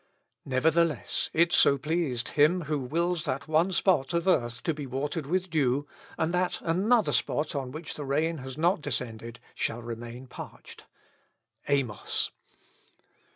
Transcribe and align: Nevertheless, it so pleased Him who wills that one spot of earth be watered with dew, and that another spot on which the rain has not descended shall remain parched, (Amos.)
Nevertheless, 0.45 1.29
it 1.31 1.53
so 1.53 1.77
pleased 1.77 2.29
Him 2.29 2.61
who 2.61 2.79
wills 2.79 3.25
that 3.25 3.47
one 3.47 3.71
spot 3.71 4.15
of 4.15 4.27
earth 4.27 4.63
be 4.75 4.87
watered 4.87 5.27
with 5.27 5.51
dew, 5.51 5.85
and 6.17 6.33
that 6.33 6.59
another 6.61 7.11
spot 7.11 7.53
on 7.53 7.69
which 7.71 7.93
the 7.93 8.03
rain 8.03 8.39
has 8.39 8.57
not 8.57 8.81
descended 8.81 9.39
shall 9.53 9.83
remain 9.83 10.25
parched, 10.25 10.87
(Amos.) 11.67 12.31